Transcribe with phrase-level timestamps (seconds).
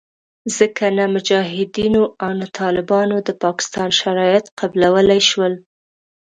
[0.57, 5.53] ځکه نه مجاهدینو او نه طالبانو د پاکستان شرایط قبلولې شول